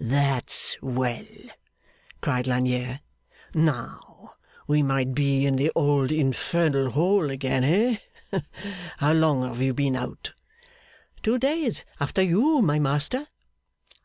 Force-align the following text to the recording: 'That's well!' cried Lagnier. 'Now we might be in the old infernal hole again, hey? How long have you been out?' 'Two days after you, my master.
'That's 0.00 0.76
well!' 0.80 1.26
cried 2.20 2.46
Lagnier. 2.46 3.00
'Now 3.52 4.34
we 4.68 4.80
might 4.80 5.12
be 5.12 5.44
in 5.44 5.56
the 5.56 5.72
old 5.74 6.12
infernal 6.12 6.90
hole 6.90 7.30
again, 7.32 7.64
hey? 7.64 8.00
How 8.98 9.12
long 9.12 9.42
have 9.42 9.60
you 9.60 9.74
been 9.74 9.96
out?' 9.96 10.34
'Two 11.24 11.36
days 11.40 11.84
after 12.00 12.22
you, 12.22 12.62
my 12.62 12.78
master. 12.78 13.26